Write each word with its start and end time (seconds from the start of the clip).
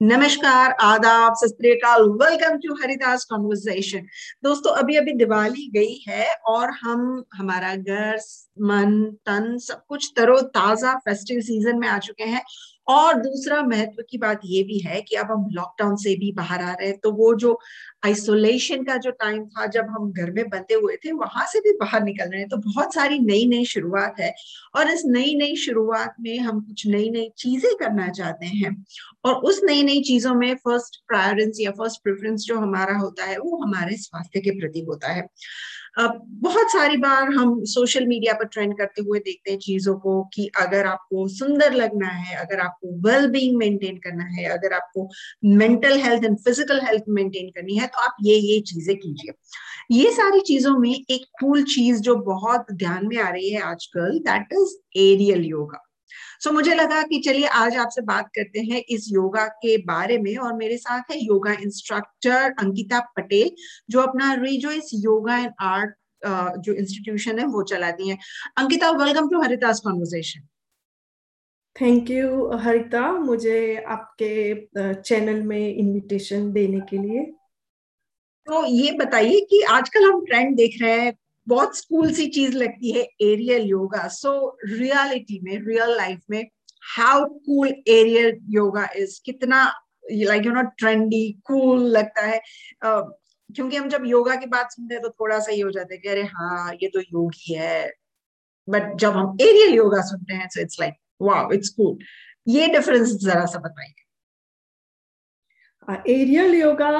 नमस्कार, 0.00 0.70
आदाब 0.80 1.34
सतरेकाल 1.36 2.02
वेलकम 2.20 2.56
टू 2.58 2.74
हरिदास 2.74 3.24
कॉन्वर्जेशन 3.24 4.06
दोस्तों, 4.44 4.72
अभी 4.72 4.96
अभी 4.96 5.12
दिवाली 5.12 5.68
गई 5.74 5.94
है 6.08 6.28
और 6.48 6.70
हम, 6.82 7.24
हमारा 7.34 7.74
घर, 7.74 8.16
मन, 8.62 9.02
तन 9.26 9.56
सब 9.58 9.82
कुछ 9.88 10.10
तरो 10.16 10.40
ताज़ा 10.56 10.94
फेस्टिव 10.98 11.40
सीज़न 11.40 11.78
में 11.78 11.88
आ 11.88 11.98
चुके 11.98 12.24
हैं। 12.24 12.42
और 12.88 13.14
दूसरा 13.14 13.62
महत्व 13.62 14.02
की 14.10 14.18
बात 14.18 14.40
ये 14.44 14.62
भी 14.62 14.78
है 14.78 15.00
कि 15.00 15.16
अब 15.16 15.30
हम 15.30 15.46
लॉकडाउन 15.52 15.96
से 15.96 16.14
भी 16.16 16.32
बाहर 16.32 16.62
आ 16.62 16.72
रहे 16.72 16.88
हैं 16.88 16.98
तो 16.98 17.12
वो 17.12 17.34
जो 17.34 17.58
आइसोलेशन 18.02 18.82
का 18.84 18.96
जो 18.98 19.10
टाइम 19.12 19.44
था, 19.46 19.66
जब 19.66 19.86
हम 19.90 20.10
घर 20.12 20.30
में 20.30 20.44
बंधे 20.48 20.74
हुए 20.74 20.96
थे, 20.96 21.12
वहाँ 21.14 21.46
से 21.46 21.60
भी 21.60 21.72
बाहर 21.80 22.02
निकल 22.04 22.30
रहे 22.30 22.40
हैं। 22.40 22.48
तो 22.48 22.56
बहुत 22.58 22.94
सारी 22.94 23.18
नई 23.20 23.46
नई 23.46 23.64
शुरुआत 23.66 24.20
है 24.20 24.32
और 24.76 24.90
इस 24.90 25.02
नई 25.06 25.34
नई 25.36 25.56
शुरुआत 25.58 26.14
में 26.20 26.38
हम 26.40 26.60
कुछ 26.62 26.86
नई 26.86 27.10
नई 27.10 27.28
चीज़ें 27.38 27.72
करना 27.80 28.08
चाहते 28.10 28.46
हैं 28.48 28.74
और 29.24 29.34
उस 29.44 29.60
नई 29.64 29.82
नई 29.82 30.00
चीज़ों 30.02 30.34
में 30.34 30.54
फ़र्स्ट 30.58 30.96
प्रायोरेंस 31.08 31.58
या 31.60 31.70
फ़र्स्ट 31.72 32.02
प्रेफरेंस 32.02 32.44
जो 32.44 32.58
हमारा 32.58 32.96
होता 32.98 33.24
है, 33.24 33.38
वो 33.38 33.62
हमारे 33.64 33.96
स्वास्थ्य 33.98 34.40
के 34.40 34.58
प्रति 34.60 34.80
होता 34.88 35.12
है। 35.12 35.26
बहुत 35.98 36.70
सारी 36.72 36.96
बार 36.96 37.32
हम 37.34 37.54
सोशल 37.66 38.06
मीडिया 38.06 38.32
पर 38.34 38.46
ट्रेंड 38.46 38.76
करते 38.78 39.02
हुए 39.02 39.18
देखते 39.20 39.50
हैं 39.50 39.58
चीज़ों 39.58 39.94
को 39.98 40.22
कि 40.34 40.46
अगर 40.60 40.86
आपको 40.86 41.26
सुंदर 41.28 41.72
लगना 41.72 42.08
है, 42.08 42.36
अगर 42.36 42.60
आपको 42.60 42.92
वेल 43.08 43.26
बीइंग 43.30 43.56
मेंटेन 43.58 43.96
करना 43.98 44.24
है, 44.26 44.44
अगर 44.48 44.72
आपको 44.72 45.08
mental 45.54 45.98
health 46.00 46.24
and 46.24 46.36
physical 46.38 46.80
health 46.82 47.04
maintain 47.10 47.48
करनी 47.50 47.76
है 47.76 47.86
तो 47.90 48.00
आप 48.00 48.16
ये 48.22 48.36
ये 48.36 48.60
चीज़ें 48.62 48.96
कीजिए। 48.96 49.32
ये 49.92 50.10
सारी 50.12 50.40
चीज़ों 50.46 50.76
में 50.78 50.90
एक 50.90 51.24
कूल 51.40 51.62
चीज़ 51.64 52.00
जो 52.00 52.14
बहुत 52.24 52.72
ध्यान 52.74 53.06
में 53.06 53.16
आ 53.18 53.28
रही 53.28 53.50
है 53.50 53.60
आजकल 53.62 54.18
that 54.26 54.52
is 54.52 54.76
aerial 54.98 55.44
yoga 55.46 55.86
so 56.40 56.48
so, 56.48 56.54
मुझे 56.56 56.74
लगा 56.74 57.02
कि 57.02 57.18
चलिए 57.20 57.46
आज 57.46 57.76
आपसे 57.76 58.02
बात 58.02 58.28
करते 58.34 58.60
हैं 58.62 58.82
इस 58.88 59.06
योगा 59.12 59.46
के 59.62 59.76
बारे 59.84 60.18
में 60.18 60.36
और 60.36 60.52
मेरे 60.56 60.76
साथ 60.78 61.10
है 61.10 61.18
योगा 61.24 61.52
इंस्ट्रक्टर 61.62 62.54
अंकिता 62.60 63.00
पटेल 63.16 63.50
जो 63.90 64.00
अपना 64.00 64.32
रिजोइस 64.34 64.90
योगा 64.94 65.36
एंड 65.38 65.50
आर्ट 65.62 65.94
जो 66.64 66.72
इंस्टीट्यूशन 66.72 67.38
है 67.38 67.44
वो 67.46 67.62
चलाती 67.64 68.08
हैं। 68.08 68.18
Ankita 68.58 68.90
welcome 68.94 69.28
to 69.28 69.42
Harita's 69.42 69.80
conversation 69.80 70.46
thank 71.76 72.10
you 72.10 72.50
Harita 72.58 73.10
मुझे 73.12 73.60
आपके 73.88 74.32
चैनल 74.94 75.42
में 75.42 75.74
इनविटेशन 75.74 76.50
देने 76.52 76.80
के 76.90 76.98
लिए 76.98 77.20
तो 78.50 78.64
ये 78.66 78.92
बताइए 78.92 79.40
कि 79.40 79.60
आजकल 79.62 80.04
हम 80.04 80.24
ट्रेंड 80.24 80.56
देख 80.56 80.76
रहे 80.82 81.00
हैं 81.00 81.12
बहुत 81.46 81.76
स्कूल 81.76 82.12
सी 82.12 82.26
चीज़ 82.26 82.56
लगती 82.56 82.90
है 82.92 83.02
एरियल 83.20 83.62
योगा 83.62 84.08
सो 84.08 84.32
रियलिटी 84.64 85.38
में 85.42 85.52
रियल 85.66 85.96
लाइफ 85.96 86.20
में 86.30 86.42
how 86.96 87.24
cool 87.24 87.68
aerial 87.68 88.38
yoga 88.48 88.88
is 88.96 89.20
कितना 89.24 89.60
like 90.12 90.46
you 90.46 90.52
know 90.52 90.62
trendy 90.78 91.32
cool 91.44 91.82
लगता 91.88 92.22
है. 92.26 92.40
uh, 92.86 93.02
क्योंकि 93.54 93.76
हम 93.76 93.88
जब 93.88 94.04
योगा 94.06 94.34
की 94.36 94.46
बात 94.46 94.72
सुनते 94.72 94.94
हैं 94.94 95.02
तो 95.02 95.10
थोड़ा 95.10 95.38
सा 95.38 95.52
ये 95.52 95.62
हो 95.62 95.70
जाता 95.70 95.94
है 95.94 95.98
कि 95.98 96.08
अरे 96.08 96.22
हाँ 96.22 96.74
ये 96.74 96.88
तो 96.88 97.00
योगी 97.00 97.54
है. 97.54 97.92
बट 98.68 98.96
जब 98.98 99.12
हम 99.12 99.36
एरियल 99.40 99.74
योगा 99.74 100.00
सुनते 100.02 100.34
हैं 100.34 100.48
so 100.48 100.60
it's 100.60 100.80
like 100.80 100.94
wow 101.22 101.52
it's 101.52 101.68
cool 101.68 101.98
ये 102.48 102.66
डिफरेंस 102.68 103.12
जरा 103.24 103.44
सा 103.46 103.58
बताइए. 103.58 103.94
एरियल 106.12 106.54
योगा 106.54 106.90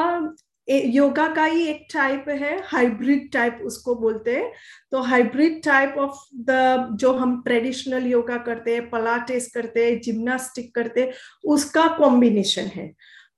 योगा 0.68 1.26
का 1.34 1.44
ही 1.44 1.66
एक 1.66 1.86
टाइप 1.92 2.24
है 2.28 2.60
हाइब्रिड 2.66 3.30
टाइप 3.32 3.60
उसको 3.64 3.94
बोलते 3.94 4.36
हैं। 4.36 4.50
तो 4.92 5.00
हाइब्रिड 5.02 5.62
टाइप 5.64 5.94
ऑफ़ 5.98 6.18
द 6.50 6.88
जो 7.00 7.12
हम 7.12 7.40
ट्रेडिशनल 7.42 8.06
योगा 8.06 8.36
करते 8.38 8.74
हैं 8.74 8.88
पलाटेस 8.90 9.50
करते 9.54 9.84
हैं 9.86 10.00
जिम्नास्टिक 10.00 10.74
करते 10.74 11.00
हैं 11.00 11.12
उसका 11.44 11.86
कॉम्बिनेशन 11.96 12.70
है। 12.74 12.92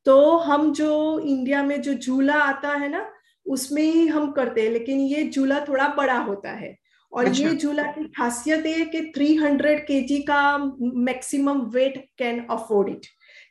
तो 0.06 0.36
हम 0.38 0.72
जो 0.72 1.18
इंडिया 1.20 1.62
में 1.62 1.80
जो 1.82 1.94
झूला 1.94 2.34
आता 2.34 2.74
है 2.74 2.88
ना 2.88 3.06
उसमें 3.46 3.82
ही 3.82 4.06
हम 4.06 4.30
करते 4.32 4.62
हैं 4.62 4.70
लेकिन 4.70 5.00
ये 5.00 5.28
झूला 5.30 5.60
थोड़ा 5.60 5.88
बड़ा 5.88 6.18
होता 6.18 6.50
है। 6.50 6.76
और 7.12 7.26
अच्छा। 7.26 7.44
ये 7.44 7.54
झूला 7.54 7.82
की 7.92 8.04
खासियत 8.08 8.66
है 8.66 8.84
कि 8.84 9.00
300 9.16 9.78
केजी 9.86 10.18
का 10.22 10.58
maximum 10.80 11.60
weight 11.70 11.98
can 12.18 12.44
afford 12.50 12.88
it 12.88 13.06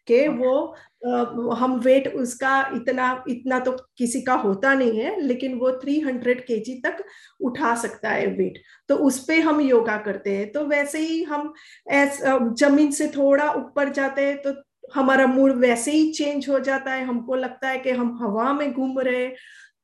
के 0.08 0.28
वो 0.28 0.54
हम 1.04 1.76
वेट 1.80 2.08
उसका 2.16 2.60
इतना 2.76 3.24
इतना 3.30 3.60
तो 3.60 3.72
किसी 3.98 4.22
का 4.22 4.34
होता 4.36 4.74
नहीं 4.74 5.00
है 5.00 5.20
लेकिन 5.22 5.56
वो 5.60 5.72
300 5.80 6.42
केजी 6.48 6.76
तक 6.86 7.04
उठा 7.42 7.76
सकता 7.76 8.10
है 8.10 8.26
वेट। 8.28 8.62
तो 8.90 8.96
उस 9.08 9.20
पे 9.26 9.40
हम 9.42 9.62
योगा 9.62 9.98
करते 9.98 10.36
हैं। 10.38 10.52
तो 10.52 10.66
वैसे 10.66 11.00
ही 11.00 11.22
हम 11.24 11.54
ज़मीन 11.92 12.92
से 12.92 13.08
थोड़ा 13.08 13.52
ऊपर 13.54 13.90
जाते 13.94 14.26
हैं 14.26 14.38
तो 14.42 14.54
हमारा 14.96 15.26
मूड 15.28 15.52
वैसे 15.60 15.92
ही 15.92 16.12
चेंज 16.14 16.50
हो 16.50 16.60
जाता 16.60 16.94
है। 16.94 17.06
हमको 17.06 17.36
लगता 17.36 17.70
है 17.70 17.80
कि 17.80 17.92
हम 17.92 18.18
हवा 18.22 18.52
में 18.54 18.72
घूम 18.74 19.00
रहे 19.00 19.24
हैं। 19.26 19.36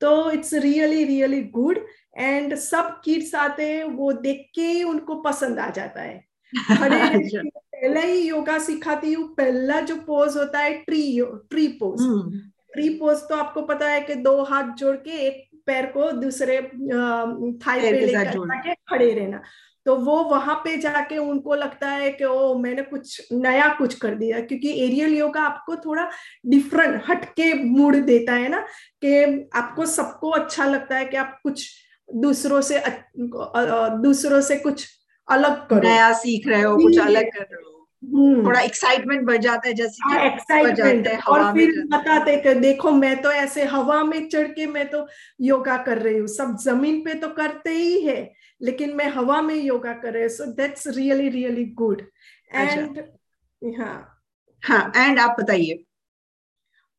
तो 0.02 0.32
it's 0.32 0.54
really 0.54 1.04
really 1.06 1.42
good 1.54 1.80
and 2.18 2.56
सब 2.56 3.00
किड्स 3.06 3.34
आते 3.36 3.72
हैं 3.72 3.84
वो 3.86 4.12
देख 4.14 4.46
के 4.56 4.84
उनको 4.84 5.16
पसंद 5.22 5.60
आ 5.60 5.70
जाता 5.70 6.02
है। 6.02 6.24
पहले 7.78 8.02
ही 8.02 8.28
योगा 8.28 8.58
सिखाती 8.60 9.14
हूँ 9.14 9.28
पहला 9.36 9.80
जो 9.80 9.96
पोज 9.96 10.38
होता 10.38 10.60
है 10.60 10.74
tree 10.74 11.22
tree 11.50 11.68
pose 11.68 12.00
tree 12.74 12.90
pose 12.90 13.18
तो 13.18 13.36
आपको 13.36 13.62
पता 13.62 13.90
है 13.90 14.02
कि 14.02 14.16
दो 14.16 14.42
हाथ 14.44 14.74
जोड़ 14.76 14.96
के 14.96 15.12
एक 15.28 15.50
पैर 15.66 15.86
को 15.86 16.12
दूसरे 16.12 16.62
थाई 17.66 17.82
पे 17.82 18.06
लेकर 18.06 18.74
खड़े 18.90 19.12
रहना। 19.14 19.42
तो 19.86 19.96
वो 19.96 20.24
वहाँ 20.24 20.56
पे 20.56 20.78
जाके 20.78 21.18
उनको 21.18 21.56
लगता 21.56 21.90
है 21.90 22.12
कि 22.12 22.26
ओ 22.26 22.54
मैंने 22.58 22.82
कुछ 22.82 23.28
नया 23.34 23.68
कुछ 23.74 23.94
कर 23.94 24.16
दिया। 24.16 24.40
क्योंकि 24.40 24.72
एरियल 24.86 25.14
योगा 25.14 25.42
आपको 25.42 25.76
थोड़ा 25.76 26.10
डिफरेंट 26.46 27.02
हटके 27.10 27.54
मूड 27.64 27.96
देता 27.96 28.34
है 28.34 28.50
ना 28.50 28.66
कि 29.04 29.50
आपको 29.56 29.86
सबको 29.86 30.30
अच्छा 30.30 30.66
लगता 30.66 30.98
है 30.98 31.06
कि 31.06 31.18
आप 31.18 31.40
कुछ 31.44 31.70
दूसरों 32.16 32.62
से 32.62 32.82
दूसरों 34.02 34.42
से 34.42 34.56
कुछ 34.56 34.88
अलग 35.30 35.68
करो। 35.70 35.82
नया 35.82 36.12
सीख 36.14 36.48
रहे 36.48 36.62
हो 36.62 36.76
कुछ 36.78 37.00
अलग 37.00 37.32
कर 37.34 37.42
रहे 37.42 37.64
हो। 37.64 37.74
हम्म। 38.04 38.46
थोड़ा 38.46 38.60
एक्साइटमेंट 38.62 39.26
बढ़ 39.28 39.38
जाता 39.38 39.68
है 39.68 39.74
जैसे 39.74 40.26
एक्साइटमेंट 40.26 41.08
हाँ, 41.08 41.20
और 41.28 41.54
फिर 41.54 41.72
बताते 41.88 42.36
कि 42.38 42.54
देखो 42.56 42.92
मैं 42.92 43.16
तो 43.22 43.32
ऐसे 43.32 43.64
हवा 43.66 44.04
में 44.04 44.28
चढ़ 44.30 44.48
के 44.48 44.68
मैं 44.68 44.88
तो 44.90 45.08
योगा 45.42 45.78
कर 45.78 45.98
रही 45.98 46.18
हूँ। 46.18 46.28
सब 46.28 46.56
ज़मीन 46.62 47.02
पे 47.06 47.14
तो 47.14 47.30
करते 47.30 47.70
ही 47.70 48.00
है 48.02 48.20
लेकिन 48.62 48.94
मैं 48.96 49.10
हवा 49.10 49.42
में 49.42 49.56
योगा 49.56 49.94
कर 49.94 50.14
रही 50.14 50.22
हूँ। 50.22 50.30
So 50.30 50.46
that's 50.54 50.88
really 50.88 51.30
really 51.30 51.66
good 51.74 52.02
and 52.54 53.04
हाँ। 53.80 53.98
हाँ 54.64 54.92
एंड 54.98 55.20
आप 55.20 55.36
बताइए। 55.40 55.84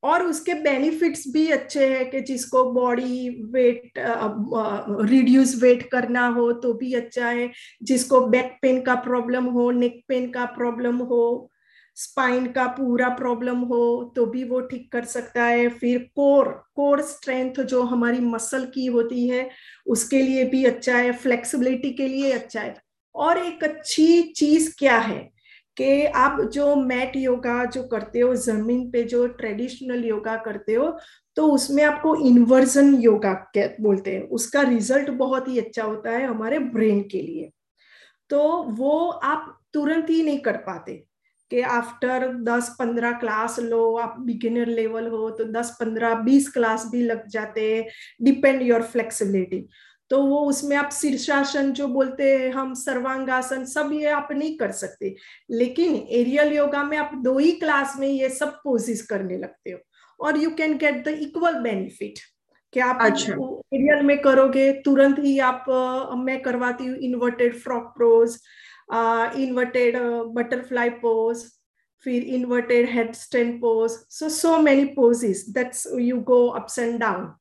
और 0.03 0.23
उसके 0.25 0.55
बेनिफिट्स 0.63 1.25
भी 1.33 1.47
अच्छे 1.51 1.87
हैं 1.89 2.09
कि 2.11 2.21
जिसको 2.23 2.65
बॉडी 2.73 3.29
वेट 3.55 3.99
रिड्यूस 5.11 5.55
वेट 5.63 5.83
करना 5.93 6.27
हो 6.29 6.51
तो 6.55 6.73
भी 6.75 6.93
अच्छा 6.95 7.29
है। 7.29 7.51
जिसको 7.83 8.21
बैक 8.29 8.59
पेन 8.63 8.81
का 8.83 8.95
प्रॉब्लम 9.03 9.45
हो 9.53 9.71
नेक 9.73 10.03
पेन 10.09 10.31
का 10.33 10.45
प्रॉब्लम 10.57 10.97
हो 11.05 11.49
स्पाइन 11.97 12.47
का 12.53 12.67
पूरा 12.69 13.09
प्रॉब्लम 13.11 13.59
हो 13.67 13.81
तो 14.17 14.25
भी 14.27 14.43
वो 14.45 14.61
ठीक 14.63 14.91
कर 14.93 15.05
सकता 15.07 15.45
है। 15.45 15.69
फिर 15.71 15.99
कोर 16.17 16.49
कोर 16.77 17.03
स्ट्रेंथ 17.03 17.61
जो 17.65 17.83
हमारी 17.85 18.21
मसल 18.23 18.65
की 18.75 18.87
होती 18.89 19.27
है, 19.29 19.49
उसके 19.87 20.23
लिए 20.23 20.45
भी 20.45 20.65
अच्छा 20.65 20.97
है। 20.97 21.13
फ्लेक्सिबिलिटी 21.15 21.91
के 21.93 22.09
लिए 22.09 22.33
अच्छा 22.33 22.61
है। 22.61 22.75
और 23.15 23.39
एक 23.39 23.65
अच्छी 23.65 24.23
चीज़ 24.33 24.75
क्या 24.79 24.99
है? 24.99 25.29
कि 25.79 26.05
आप 26.07 26.41
जो 26.53 26.75
मैट 26.77 27.17
योगा 27.17 27.65
जो 27.67 27.83
करते 27.89 28.21
हो, 28.21 28.35
ज़मीन 28.37 28.91
पे 28.91 29.03
जो 29.05 29.27
ट्रेडिशनल 29.29 30.05
योगा 30.05 30.37
करते 30.37 30.75
हो 30.75 30.99
तो 31.37 31.47
उसमें 31.53 31.83
आपको 31.85 32.15
इन्वर्जन 32.27 32.95
योगा 32.95 33.33
बोलते 33.57 34.15
हैं। 34.15 34.23
उसका 34.31 34.63
रिज़ल्ट 34.63 35.11
बहुत 35.11 35.49
ही 35.49 35.59
अच्छा 35.59 35.83
होता 35.83 36.11
है 36.11 36.25
हमारे 36.27 36.59
ब्रेन 36.59 37.03
के 37.03 37.23
लिए। 37.23 37.51
तो 38.31 38.41
वो 38.71 39.09
आप 39.09 39.55
तुरंत 39.75 40.11
ही 40.11 40.23
नहीं 40.23 40.39
कर 40.39 40.57
पाते 40.57 40.93
कि 41.51 41.61
आफ्टर 41.63 42.27
10-15 42.45 43.13
क्लास 43.21 43.59
लो, 43.59 43.97
आप 43.97 44.17
बिगिनर 44.21 44.67
लेवल 44.69 45.07
हो 45.09 45.31
तो 45.31 45.45
10-15-20 45.53 46.49
क्लास 46.49 46.89
भी 46.93 47.03
लग 47.03 47.27
जाते। 47.29 47.87
डिपेंड 48.23 48.63
योर 48.63 48.83
फ्लेक्सिबिलिटी 48.85 49.69
तो 50.11 50.23
वो 50.23 50.39
उसमें 50.49 50.77
आप 50.77 50.91
शीर्षासन 50.93 51.73
जो 51.73 51.87
बोलते 51.89 52.33
हैं 52.33 52.51
हम 52.53 52.73
सर्वांगासन 52.75 53.65
सब 53.67 53.91
ये 53.93 54.11
आप 54.11 54.29
नहीं 54.33 54.57
कर 54.59 54.73
सकते। 54.73 55.15
लेकिन 55.51 55.95
एरियल 55.95 56.53
योगा 56.53 56.83
में 56.85 56.97
आप 56.99 57.11
दो 57.25 57.37
ही 57.39 57.53
क्लास 57.53 57.95
में 57.99 58.09
ये 58.09 58.29
सब 58.31 58.61
पोजिस 58.65 59.07
करने 59.07 59.39
लगते 59.39 59.71
हो। 59.71 59.79
और 60.21 60.39
you 60.39 60.51
can 60.51 60.77
get 60.79 61.05
the 61.05 61.19
equal 61.23 61.61
benefit 61.63 62.19
कि 62.73 62.81
आप 62.81 62.99
अच्छा। 63.03 63.33
एरियल 63.75 64.03
में 64.03 64.19
करोगे 64.23 64.71
तुरंत 64.85 65.19
ही 65.19 65.39
आप 65.41 65.65
मैं 66.19 66.41
करवाती 66.43 66.87
हूँ 66.87 66.97
inverted 66.99 67.55
frog 67.59 67.93
pose 67.97 68.39
inverted 69.41 69.97
butterfly 70.35 70.91
pose 71.03 71.45
फिर 72.07 72.23
inverted 72.35 72.89
head 72.91 73.15
stand 73.15 73.55
pose 73.61 73.91
so 74.11 74.29
so 74.29 74.57
many 74.61 74.85
poses 74.95 75.45
that's 75.51 75.87
you 75.99 76.21
go 76.23 76.47
ups 76.49 76.79
and 76.79 76.99
down 77.01 77.33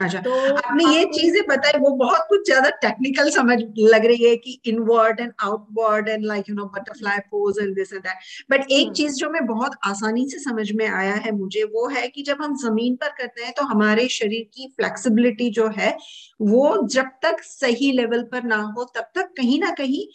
अच्छा 0.00 0.20
तो 0.20 0.32
आपने 0.48 0.84
ये 0.86 1.04
चीज़ें 1.04 1.42
बताई 1.46 1.78
वो 1.80 1.90
बहुत 1.96 2.26
कुछ 2.28 2.44
ज़्यादा 2.46 2.68
टेक्निकल 2.82 3.30
समझ 3.30 3.58
लग 3.78 4.04
रही 4.06 4.24
है 4.24 4.36
कि 4.36 4.58
inward 4.66 5.20
and 5.20 5.32
outward 5.42 6.08
and 6.08 6.24
like 6.24 6.48
you 6.48 6.54
know 6.54 6.64
butterfly 6.74 7.18
pose 7.30 7.58
and 7.60 7.74
this 7.74 7.92
and 7.92 8.02
that 8.02 8.50
but 8.50 8.70
एक 8.70 8.84
हम्म। 8.84 8.94
चीज़ 8.94 9.16
जो 9.16 9.30
मैं 9.30 9.44
बहुत 9.46 9.76
आसानी 9.86 10.28
से 10.28 10.38
समझ 10.38 10.70
में 10.72 10.86
आया 10.88 11.14
है 11.16 11.32
मुझे 11.32 11.64
वो 11.74 11.88
है 11.88 12.06
कि 12.08 12.22
जब 12.22 12.42
हम 12.42 12.56
ज़मीन 12.56 12.96
पर 12.96 13.14
करते 13.18 13.44
हैं 13.44 13.52
तो 13.52 13.64
हमारे 13.64 14.08
शरीर 14.10 14.48
की 14.54 14.68
फ्लेक्सिबिलिटी 14.76 15.50
जो 15.50 15.68
है 15.78 15.96
वो 16.40 16.86
जब 16.88 17.10
तक 17.22 17.42
सही 17.42 17.92
लेवल 17.92 18.22
पर 18.22 18.44
ना 18.44 18.62
हो 18.68 18.84
तब 18.96 19.10
तक 19.14 19.32
कहीं 19.36 19.60
ना 19.60 19.70
कहीं 19.78 20.06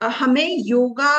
हमें 0.00 0.56
योगा 0.58 1.14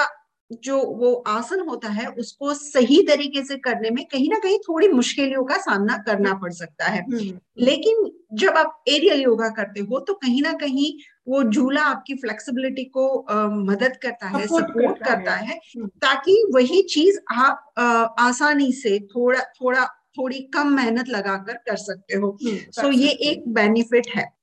जो 0.64 0.80
वो 0.82 1.14
आसन 1.28 1.60
होता 1.60 1.90
है 1.90 2.08
उसको 2.08 2.54
सही 2.54 3.04
तरीके 3.04 3.44
से 3.44 3.58
करने 3.58 3.90
में 3.90 4.06
कहीं 4.06 4.30
ना 4.30 4.40
कहीं 4.40 4.60
थोड़ी 4.60 4.88
मुश्किलों 4.88 5.44
का 5.44 5.58
सामना 5.58 5.98
करना 5.98 6.34
पड़ 6.34 6.52
सकता 6.52 6.86
है। 6.86 7.02
हम्म। 7.02 7.40
लेकिन 7.58 8.20
जब 8.34 8.50
आप 8.50 8.84
एरियल 8.88 9.22
योगा 9.22 9.50
करते 9.50 9.80
हो 9.80 10.00
तो 10.00 10.14
कहीं 10.14 10.42
ना 10.42 10.54
कहीं 10.54 11.04
वो 11.28 11.44
झूला 11.44 11.82
आपकी 11.82 12.16
फ्लेक्सिबिलिटी 12.16 12.84
को 12.84 13.20
आ, 13.20 13.48
मदद 13.48 13.98
करता 13.98 14.28
है 14.28 14.48
सपोर्ट 14.48 15.00
करता, 15.00 15.16
करता 15.16 15.32
है, 15.32 15.48
है 15.48 15.56
हम्म। 15.56 15.88
ताकि 15.88 16.48
वही 16.56 16.82
चीज़ 16.82 17.20
आप 17.36 17.74
आ, 17.78 17.84
आसानी 18.04 18.72
से 18.72 19.00
थोड़ा 19.00 19.40
थोड़ा 19.40 19.86
थोड़ी 19.86 20.40
कम 20.40 20.68
मेहनत 20.68 21.10
लगाकर 21.10 21.54
कर 21.54 21.76
सकते 21.76 22.18
हो। 22.18 22.38
सो 22.44 22.50
हम्म, 22.50 22.92
so, 22.92 23.00
ये 23.00 23.10
एक 23.10 23.48
बेनिफिट 23.48 24.08
है। 24.16 24.43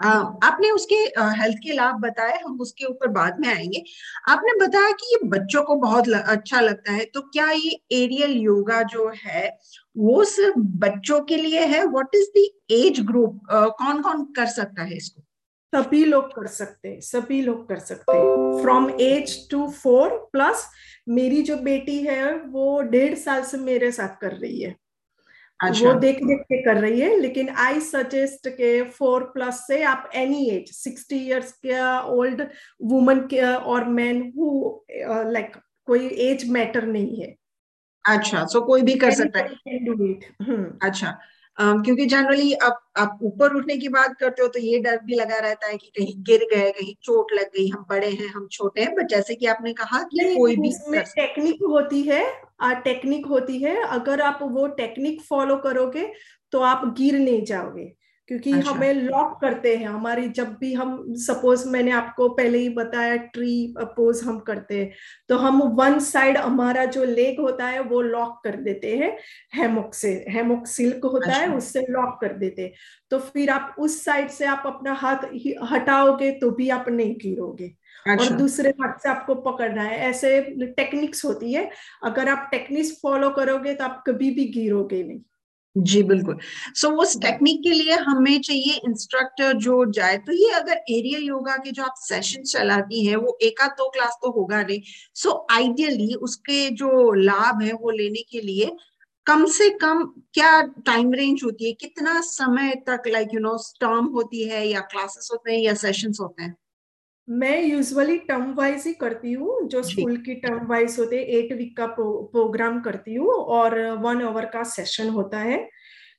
आपने 0.00 0.70
उसके 0.70 0.94
हेल्थ 1.36 1.58
के 1.58 1.72
लाभ 1.72 1.94
बताए, 2.00 2.38
हम 2.38 2.58
उसके 2.60 2.84
ऊपर 2.84 3.08
बाद 3.10 3.40
में 3.40 3.48
आएँगे। 3.48 3.82
आपने 4.28 4.52
बताया 4.58 4.90
कि 4.92 5.06
ये 5.12 5.28
बच्चों 5.28 5.62
को 5.62 5.74
बहुत 5.76 6.08
अच्छा 6.08 6.60
लगता 6.60 6.92
है 6.92 7.04
तो 7.06 7.20
क्या 7.22 7.50
ये 7.50 7.78
एरियल 7.94 8.32
योगा 8.32 8.82
जो 8.84 9.10
है, 9.18 9.48
वो 9.96 10.24
सिर्फ़ 10.26 10.58
बच्चों 10.58 11.20
के 11.22 11.36
लिए 11.36 11.60
है? 11.62 11.84
What 11.86 12.14
is 12.14 12.28
the 12.36 12.46
age 12.72 13.00
group 13.02 13.40
कौन 13.50 14.02
कौन 14.02 14.24
कर 14.36 14.46
सकता 14.48 14.82
है 14.82 14.96
इसको? 14.96 15.22
सभी 15.72 16.04
लोग 16.04 16.28
कर 16.34 16.46
सकते 16.46 16.88
हैं, 16.88 17.00
सभी 17.00 17.40
लोग 17.42 17.68
कर 17.68 17.78
सकते 17.80 18.12
हैं। 18.12 18.62
From 18.62 18.90
age 19.00 19.36
two 19.50 19.66
four 19.72 20.08
plus 20.32 20.66
मेरी 21.08 21.42
जो 21.42 21.56
बेटी 21.58 21.98
है, 21.98 22.32
वो 22.36 22.80
डेढ़ 22.82 23.14
साल 23.16 23.42
से 23.44 23.58
मेरे 23.58 23.90
साथ 23.92 24.20
कर 24.20 24.32
रही 24.32 24.60
है। 24.60 24.74
वो 25.62 25.92
देख 26.00 26.16
देख 26.24 26.40
के 26.40 26.62
कर 26.62 26.76
रही 26.76 27.00
है 27.00 27.20
लेकिन 27.20 27.48
आई 27.48 27.80
सजेस्ट 27.80 28.48
के 28.48 28.82
फोर 28.96 29.22
प्लस 29.34 29.64
से 29.66 29.82
आप 29.82 30.10
एनी 30.14 30.48
एज 30.50 30.70
सिक्सटी 30.72 31.16
इयर्स 31.26 31.52
के 31.66 31.78
ओल्ड 32.16 32.42
वुमन 32.82 33.20
के 33.20 33.40
और 33.54 33.84
मैन 33.88 34.20
हु 34.38 34.50
लाइक 35.32 35.56
कोई 35.86 36.06
एज 36.28 36.48
मैटर 36.50 36.86
नहीं 36.86 37.20
है। 37.20 37.34
अच्छा 38.04 38.44
सो 38.46 38.58
so 38.58 38.66
कोई 38.66 38.82
भी 38.82 38.94
कर 38.94 39.10
सकता 39.10 39.38
है। 39.38 39.46
हम्म। 40.42 40.78
क्योंकि 41.58 42.04
जनरली 42.06 42.52
आप 42.54 42.80
आप 42.96 43.18
ऊपर 43.22 43.54
उठने 43.56 43.76
की 43.76 43.88
बात 43.88 44.16
करते 44.20 44.42
हो 44.42 44.48
तो 44.48 44.58
ये 44.58 44.78
डर 44.80 44.98
भी 45.04 45.14
लगा 45.14 45.38
रहता 45.38 45.66
है 45.66 45.76
कि 45.76 45.90
कहीं 45.96 46.14
गिर 46.24 46.46
गए 46.52 46.70
कहीं 46.72 46.94
चोट 47.02 47.32
लग 47.32 47.46
गई 47.56 47.68
हम 47.68 47.84
बड़े 47.90 48.10
हैं 48.10 48.28
हम 48.28 48.46
छोटे 48.52 48.80
हैं। 48.80 48.94
बट 48.94 49.08
जैसे 49.08 49.34
कि 49.34 49.46
आपने 49.46 49.72
कहा 49.72 50.02
कि 50.04 50.34
कोई 50.36 50.56
भी 50.56 50.70
टेक्निक 50.94 51.62
होती 51.64 52.02
है 52.02 52.24
टेक्निक 52.84 53.26
होती 53.26 53.58
है। 53.58 53.76
अगर 53.84 54.20
आप 54.20 54.38
वो 54.42 54.66
टेक्निक 54.76 55.20
फॉलो 55.22 55.56
करोगे 55.58 56.06
तो 56.52 56.60
आप 56.62 56.84
गिर 56.98 57.18
नहीं 57.18 57.42
जाओगे। 57.44 57.92
क्योंकि 58.28 58.52
अच्छा। 58.52 58.70
हमें 58.70 58.92
लॉक 58.94 59.38
करते 59.40 59.76
हैं 59.76 59.86
हमारी 59.86 60.28
जब 60.28 60.56
भी 60.60 60.72
हम 60.74 61.14
सपोज़ 61.16 61.68
मैंने 61.68 61.90
आपको 61.90 62.28
पहले 62.28 62.58
ही 62.58 62.68
बताया 62.68 63.16
ट्री 63.16 63.74
पोज 63.78 64.22
हम 64.24 64.38
करते 64.38 64.78
हैं 64.78 64.90
तो 65.28 65.36
हम 65.36 65.62
वन 65.76 65.98
साइड 65.98 66.36
हमारा 66.36 66.84
जो 66.84 67.04
लेग 67.04 67.40
होता 67.40 67.66
है 67.66 67.80
वो 67.82 68.00
लॉक 68.00 68.40
कर 68.44 68.56
देते 68.56 68.96
हैं 68.96 69.16
हेमोक 69.54 69.94
से 69.94 70.12
हेमोक 70.28 70.66
सिल्क 70.66 71.04
होता 71.04 71.30
अच्छा। 71.30 71.40
है 71.40 71.56
उससे 71.56 71.80
लॉक 71.90 72.18
कर 72.20 72.32
देते 72.32 72.62
हैं 72.62 72.72
तो 73.10 73.18
फिर 73.18 73.50
आप 73.50 73.76
उस 73.78 74.04
साइड 74.04 74.28
से 74.28 74.46
आप 74.46 74.62
अपना 74.66 74.92
हाथ 74.92 75.24
हटाओगे 75.72 76.30
तो 76.30 76.50
भी 76.50 76.68
आप 76.68 76.88
नहीं 76.88 77.14
गिरोगे 77.14 77.72
अच्छा। 78.06 78.24
और 78.24 78.36
दूसरे 78.36 78.70
हाथ 78.70 78.98
से 78.98 79.08
आपको 79.08 79.34
पकड़ना 79.42 79.82
है 79.82 79.98
ऐसे 80.00 80.40
टेक्निक्स 80.76 81.24
होती 81.24 81.52
है 81.52 81.70
अगर 82.04 82.28
आप 82.28 82.48
टेक्निक्स 82.50 82.98
फॉलो 83.02 83.30
करोगे 83.30 83.74
तो 83.74 83.84
आप 83.84 84.02
कभी 84.06 84.30
भी 84.30 84.44
गिरोगे 84.52 85.02
नहीं 85.02 85.20
जी 85.76 86.02
बिल्कुल। 86.02 86.36
सो 86.74 86.88
so, 86.88 86.94
उस 86.94 87.16
टेक्निक 87.22 87.60
के 87.62 87.70
लिए 87.70 87.94
हमें 88.00 88.40
चाहिए 88.40 88.74
इंस्ट्रक्टर 88.86 89.52
जो 89.58 89.84
जाए। 89.92 90.16
तो 90.18 90.32
ये 90.32 90.50
अगर 90.50 90.76
एरिया 90.90 91.18
योगा 91.18 91.56
के 91.56 91.70
जो 91.70 91.82
आप 91.82 91.94
सेशन 91.98 92.42
चलाती 92.42 93.04
हैं 93.06 93.16
वो 93.16 93.36
एक 93.42 93.60
आध 93.60 93.70
दो 93.70 93.88
क्लास 93.88 94.16
तो 94.22 94.30
होगा 94.30 94.62
नहीं। 94.62 94.80
सो 95.14 95.30
so, 95.30 95.36
आइडियली 95.52 96.14
उसके 96.14 96.68
जो 96.74 97.12
लाभ 97.12 97.62
है 97.62 97.72
वो 97.72 97.90
लेने 97.90 98.22
के 98.30 98.40
लिए 98.40 98.70
कम 99.26 99.44
से 99.46 99.68
कम 99.70 100.04
क्या 100.34 100.60
टाइम 100.86 101.12
रेंज 101.12 101.40
होती 101.44 101.66
है? 101.66 101.72
कितना 101.72 102.20
समय 102.20 102.74
तक 102.88 103.02
लाइक 103.08 103.28
यू 103.34 103.40
नो 103.40 103.56
स्टर्म 103.58 104.06
होती 104.06 104.44
है 104.44 104.66
या 104.68 104.80
क्लासेस 104.80 105.28
होते 105.32 105.52
हैं 105.52 105.58
या 105.60 105.74
सेशंस 105.74 106.18
होते 106.20 106.42
हैं? 106.42 106.54
मैं 107.28 107.62
यूजुअली 107.64 108.16
टर्म 108.18 108.52
वाइज 108.54 108.82
ही 108.86 108.92
करती 108.94 109.32
हूँ 109.32 109.68
जो 109.68 109.82
स्कूल 109.82 110.16
की 110.16 110.34
टर्म 110.34 110.66
वाइज 110.66 110.96
होते 110.98 111.16
हैं 111.16 111.24
एट 111.24 111.52
वीक 111.52 111.76
का 111.76 111.86
प्रो, 111.86 112.12
प्रोग्राम 112.32 112.80
करती 112.80 113.14
हूँ 113.14 113.28
और 113.28 113.78
वन 114.02 114.22
आवर 114.22 114.44
का 114.44 114.62
सेशन 114.64 115.08
होता 115.08 115.38
है। 115.38 115.68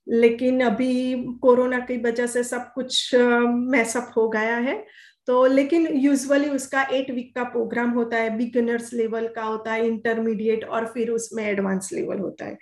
लेकिन 0.08 0.62
अभी 0.64 1.14
कोरोना 1.42 1.80
की 1.80 1.98
वजह 1.98 2.28
से 2.28 2.44
सब 2.44 2.72
कुछ 2.74 3.16
मैसअप 3.16 4.12
हो 4.18 4.28
गया 4.30 4.58
है। 4.58 4.76
तो 5.28 5.46
लेकिन 5.46 5.88
यूजुअली 5.94 6.50
उसका 6.50 6.82
एट 6.94 7.12
वीक 7.12 7.34
का 7.36 7.44
प्रोग्राम 7.44 7.90
होता 7.92 8.18
है 8.18 8.38
बिगिनर्स 8.38 8.94
लेवल 8.94 9.28
का 9.28 9.44
होता 9.44 9.74
है 9.74 9.88
इंटरमीडिएट 9.88 10.64
और 10.66 10.86
फिर 10.86 11.10
उसमें 11.10 11.44
एडवांस 11.46 11.90
लेवल 11.94 12.20
होता 12.20 12.46
है। 12.46 12.58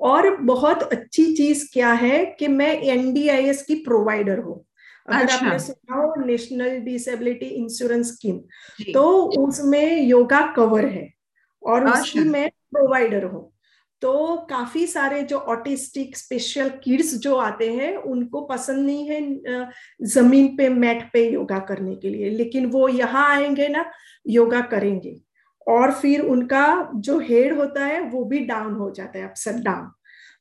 और 0.00 0.36
बहुत 0.36 0.82
अच्छी 0.82 1.24
चीज़ 1.36 1.64
क्या 1.72 1.92
है 1.92 2.24
कि 2.38 2.48
मैं 2.48 2.72
एनडीआईएस 2.82 3.62
की 3.62 3.74
प्रोवाइडर 3.74 4.38
हूँ। 4.38 4.64
अगर 5.08 5.22
अच्छा। 5.22 5.36
आपने 5.36 5.58
सुना 5.58 5.96
हो 5.96 6.14
नेशनल 6.24 6.78
डिसेबिलिटी 6.80 7.46
इंश्योरेंस 7.46 8.12
स्कीम 8.12 8.38
तो 8.92 9.04
उसमें 9.38 10.02
योगा 10.02 10.40
कवर 10.56 10.84
है 10.86 11.08
और 11.62 11.86
अच्छा। 11.86 12.00
उसकी 12.00 12.20
मैं 12.20 12.48
प्रोवाइडर 12.72 13.24
हूँ। 13.24 13.50
तो 14.02 14.36
काफ़ी 14.50 14.86
सारे 14.86 15.22
जो 15.22 15.38
ऑटिस्टिक 15.38 16.16
स्पेशल 16.16 16.68
किड्स 16.84 17.14
जो 17.14 17.34
आते 17.36 17.70
हैं 17.72 17.94
उनको 17.96 18.40
पसंद 18.42 18.86
नहीं 18.86 19.08
है 19.08 19.70
ज़मीन 20.06 20.46
पे 20.56 20.68
मैट 20.68 21.02
पे 21.12 21.28
योगा 21.30 21.58
करने 21.68 21.96
के 21.96 22.08
लिए। 22.08 22.30
लेकिन 22.30 22.66
वो 22.66 22.88
यहाँ 22.88 23.28
आएँगे 23.30 23.68
ना 23.68 23.84
योगा 24.26 24.60
करेंगे। 24.70 25.16
और 25.66 25.92
फिर 25.92 26.20
उनका 26.20 26.90
जो 26.96 27.18
हेड 27.20 27.56
होता 27.58 27.84
है 27.84 28.00
वो 28.02 28.24
भी 28.24 28.38
डाउन 28.46 28.74
हो 28.74 28.90
जाता 28.90 29.18
है 29.18 29.24
अपसेट 29.24 29.56
डाउन 29.56 29.90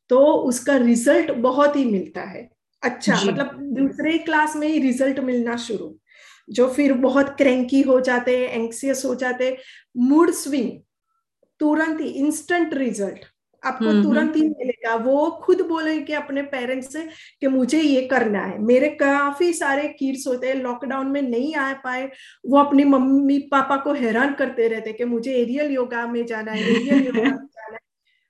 तो 0.10 0.20
उसका 0.44 0.76
रिज़ल्ट 0.78 1.32
बहुत 1.32 1.76
ही 1.76 1.84
मिलता 1.86 2.22
है। 2.22 2.50
अच्छा 2.84 3.16
मतलब 3.16 3.56
दूसरे 3.74 4.18
क्लास 4.18 4.56
में 4.56 4.68
ही 4.68 4.80
रिज़ल्ट 4.80 5.20
मिलना 5.20 5.56
शुरू 5.58 5.96
जो 6.50 6.68
फिर 6.68 6.94
बहुत 6.94 7.36
क्रैंकी 7.38 7.82
हो 7.82 8.00
जाते 8.00 8.38
हैं 8.38 8.50
एंक्सियस 8.50 9.06
हो 9.06 9.16
जाते 9.16 9.58
मूड 9.98 10.32
स्विंग 10.32 10.72
तुरंत 11.60 12.02
ही 12.02 12.08
इंस्टेंट 12.08 12.74
रिज़ल्ट 12.74 13.26
आपको 13.64 13.86
हम्म, 13.86 14.04
तुरंत 14.04 14.36
ही 14.36 14.42
हम्म। 14.42 14.54
मिलेगा। 14.60 14.96
वो 14.96 15.30
खुद 15.44 15.62
बोलेंगे 15.62 16.14
अपने 16.14 16.42
पेरेंट्स 16.42 16.94
से 16.94 17.08
कि 17.42 17.48
मुझे 17.48 17.82
ये 17.82 18.02
करना 18.08 18.44
है। 18.44 18.60
मेरे 18.62 18.90
काफ़ी 18.90 19.54
सारे 19.54 19.88
किड्स 19.88 20.28
होते 20.28 20.48
हैं 20.48 20.56
लॉकडाउन 20.56 21.08
में 21.08 21.22
नहीं 21.22 21.56
आ 21.56 21.74
पाए 21.74 22.10
वो 22.46 22.60
अपनी 22.60 22.84
मम्मी 22.84 23.38
पापा 23.52 23.78
को 23.78 23.94
हैरान 23.94 24.34
करते 24.34 24.68
रहते 24.68 24.94
कि 24.94 25.06
मुझे 25.06 25.34
एरियल 25.34 25.72
योगा 25.72 26.08
में 26.08 26.26
जाना 26.26 26.52
है 26.52 26.64
aerial 26.64 27.06
yoga 27.08 27.38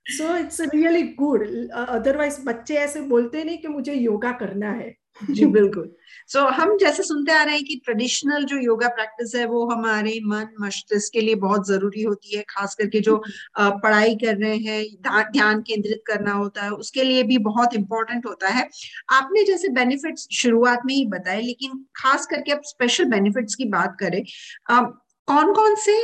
so 0.09 0.35
it's 0.37 0.61
really 0.61 1.01
good 1.01 1.47
otherwise 1.71 2.41
बच्चे 2.45 2.75
ऐसे 2.75 3.01
बोलते 3.01 3.43
नहीं 3.43 3.57
कि 3.57 3.67
मुझे 3.67 3.93
योगा 3.93 4.31
करना 4.31 4.71
है। 4.71 4.95
जी 5.31 5.45
बिल्कुल। 5.45 5.91
सो 6.27 6.39
so, 6.39 6.51
हम 6.53 6.77
जैसे 6.77 7.03
सुनते 7.03 7.31
आ 7.31 7.43
रहे 7.43 7.55
हैं 7.55 7.63
कि 7.63 7.75
ट्रेडिशनल 7.85 8.43
जो 8.43 8.57
योगा 8.57 8.87
प्रैक्टिस 8.87 9.35
है 9.35 9.45
वो 9.45 9.65
हमारे 9.69 10.19
मन 10.25 10.45
मस्तिष्क 10.61 11.13
के 11.13 11.21
लिए 11.21 11.35
बहुत 11.35 11.67
ज़रूरी 11.67 12.03
होती 12.03 12.35
है 12.35 12.43
खास 12.49 12.75
करके 12.75 12.99
जो 12.99 13.15
पढ़ाई 13.59 14.15
कर 14.15 14.37
रहे 14.37 14.57
हैं 14.57 14.83
ध्यान 15.31 15.61
केंद्रित 15.61 16.03
करना 16.07 16.33
होता 16.33 16.63
है 16.63 16.69
उसके 16.69 17.03
लिए 17.03 17.23
भी 17.23 17.37
बहुत 17.37 17.75
इंपॉर्टेंट 17.75 18.25
होता 18.25 18.49
है। 18.49 18.67
आपने 19.13 19.43
जैसे 19.43 19.69
बेनिफिट्स 19.69 20.27
शुरुआत 20.31 20.85
में 20.85 20.93
ही 20.93 21.05
बताए 21.05 21.41
लेकिन 21.41 21.85
खास 21.95 22.25
करके 22.25 22.51
आप 22.51 22.61
स्पेशल 22.63 23.05
बेनिफिट्स 23.05 23.55
की 23.55 23.65
बात 23.65 23.97
करें 23.99 24.23
कौन 24.71 25.53
कौन 25.53 25.75
से 25.75 26.01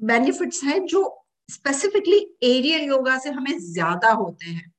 बेनिफिट्स 0.00 0.64
हैं 0.64 0.84
जो 0.86 1.02
स्पेसिफिकली 1.48 2.18
एरियल 2.44 2.82
योगा 2.82 3.18
से 3.18 3.30
हमें 3.30 3.58
ज़्यादा 3.62 4.12
होते 4.12 4.46
हैं। 4.46 4.70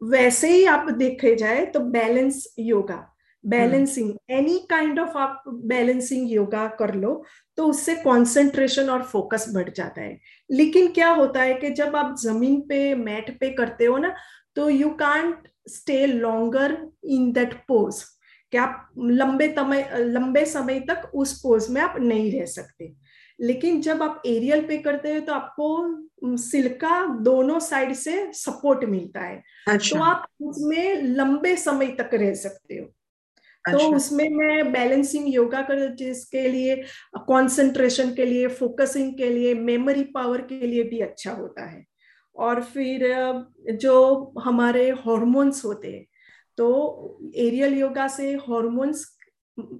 वैसे 0.00 0.48
ही 0.48 0.64
आप 0.66 0.90
देखे 0.92 1.34
जाए 1.36 1.64
तो 1.66 1.80
balance 1.80 2.46
yoga 2.60 3.04
balancing 3.44 4.12
any 4.30 4.58
kind 4.70 4.98
of 5.00 5.16
आप 5.18 5.42
बैलेंसिंग 5.64 6.30
योगा 6.30 6.66
कर 6.78 6.94
लो 6.94 7.22
तो 7.58 7.66
उससे 7.66 7.94
कंसंट्रेशन 7.96 8.90
और 8.90 9.02
फोकस 9.04 9.46
बढ़ 9.54 9.68
जाता 9.70 10.00
है। 10.00 10.18
लेकिन 10.50 10.88
क्या 10.92 11.08
होता 11.10 11.42
है 11.42 11.54
कि 11.54 11.70
जब 11.72 11.96
आप 11.96 12.14
ज़मीन 12.18 12.60
पे, 12.60 12.94
मैट 12.94 13.38
पे 13.40 13.50
करते 13.52 13.84
हो 13.84 13.96
ना 13.98 14.14
तो 14.56 14.68
you 14.70 14.88
can't 14.94 15.48
stay 15.68 16.06
longer 16.06 16.76
in 17.06 17.30
that 17.32 17.54
pose 17.68 18.02
कि 18.52 18.58
आप 18.58 18.88
लंबे 18.98 19.48
समय 19.54 19.88
लंबे 19.98 20.44
समय 20.46 20.80
तक 20.90 21.10
उस 21.14 21.38
पोज 21.40 21.68
में 21.70 21.80
आप 21.82 21.96
नहीं 22.00 22.30
रह 22.32 22.44
सकते। 22.46 22.92
लेकिन 23.38 23.80
जब 23.80 24.02
आप 24.02 24.22
एरियल 24.26 24.60
पे 24.66 24.78
करते 24.78 25.12
हैं 25.12 25.24
तो 25.24 25.32
आपको 25.32 26.36
सिल्का 26.36 27.04
दोनों 27.22 27.58
साइड 27.60 27.92
से 27.92 28.32
सपोर्ट 28.32 28.84
मिलता 28.84 29.20
है 29.20 29.42
अच्छा। 29.68 29.98
तो 29.98 30.04
आप 30.04 30.26
उसमें 30.40 31.02
लंबे 31.02 31.56
समय 31.56 31.86
तक 31.86 32.10
रह 32.14 32.34
सकते 32.34 32.78
हो 32.78 32.86
तो 33.64 33.72
अच्छा। 33.72 33.88
तो 33.88 33.96
उसमें 33.96 34.28
मैं 34.28 34.72
बैलेंसिंग 34.72 35.34
योगा 35.34 35.62
कर 35.62 35.86
जिसके 35.94 36.48
लिए 36.48 36.76
कंसंट्रेशन 37.16 38.14
के 38.14 38.24
लिए 38.24 38.48
फोकसिंग 38.48 39.12
के 39.14 39.30
लिए 39.30 39.54
मेमोरी 39.54 40.02
पावर 40.04 40.40
के 40.40 40.66
लिए 40.66 40.82
भी 40.82 41.00
अच्छा 41.00 41.32
होता 41.32 41.66
है 41.70 41.84
और 42.36 42.62
फिर 42.62 43.06
जो 43.72 44.32
हमारे 44.44 44.88
हॉर्मोन्स 45.06 45.64
होते 45.64 45.92
हैं 45.92 46.06
तो 46.58 47.20
एरियल 47.36 47.74
योगा 47.74 48.08
से 48.08 48.32
हॉर्मोन्स 48.48 49.06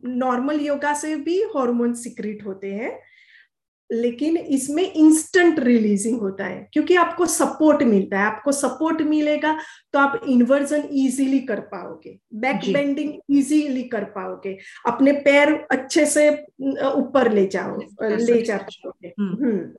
नॉर्मल 0.05 0.61
योगा 0.61 0.95
से 0.95 1.15
भी 1.17 1.43
हॉर्मोन 1.55 1.95
सिक्रिट 1.95 2.47
होते 2.47 2.73
हैं 2.73 2.99
लेकिन 3.95 4.37
इसमें 4.37 4.83
इंस्टेंट 4.83 5.59
रिलीजिंग 5.61 6.21
होता 6.21 6.45
है 6.45 6.69
क्योंकि 6.73 6.95
आपको 6.97 7.27
सपोर्ट 7.27 7.83
मिलता 7.83 8.19
है। 8.19 8.27
आपको 8.27 8.53
सपोर्ट 8.53 9.03
मिलेगा 9.03 9.57
तो 9.93 9.99
आप 9.99 10.21
इन्वर्जन 10.29 10.89
इजीली 10.93 11.39
कर 11.41 11.61
पाओगे 11.73 12.17
बैक 12.35 12.73
बेंडिंग 12.73 13.13
इजीली 13.39 13.83
कर 13.89 14.05
पाओगे 14.17 14.57
अपने 14.87 15.13
पैर 15.27 15.53
अच्छे 15.71 16.07
से 16.07 16.29
ऊपर 16.95 17.33
ले 17.33 17.47
जाओ 17.47 17.77
ले 18.03 18.41
जा 18.43 18.57
पाओगे 18.57 19.13
हम्म।, 19.21 19.45
हम्म। 19.45 19.73